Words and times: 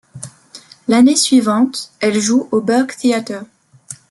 L'année 0.87 1.15
suivante, 1.15 1.91
elle 1.99 2.19
joue 2.19 2.47
au 2.51 2.59
Burgtheater. 2.59 3.43